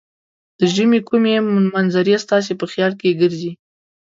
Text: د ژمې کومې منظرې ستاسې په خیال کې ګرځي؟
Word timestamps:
د 0.59 0.61
ژمې 0.75 0.99
کومې 1.09 1.35
منظرې 1.73 2.15
ستاسې 2.25 2.53
په 2.57 2.65
خیال 2.71 2.93
کې 2.99 3.17
ګرځي؟ 3.21 3.51